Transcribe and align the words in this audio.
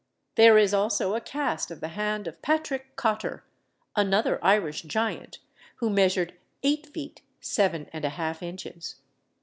There 0.33 0.57
is 0.57 0.73
also 0.73 1.13
a 1.13 1.21
cast 1.21 1.69
of 1.69 1.79
the 1.79 1.89
hand 1.89 2.25
of 2.27 2.41
Patrick 2.41 2.95
Cotter, 2.95 3.43
another 3.95 4.43
Irish 4.43 4.81
giant, 4.81 5.37
who 5.75 5.91
measured 5.91 6.33
eight 6.63 6.87
feet 6.87 7.21
seven 7.39 7.87
and 7.93 8.03
a 8.03 8.09
half 8.09 8.41
inches. 8.41 8.95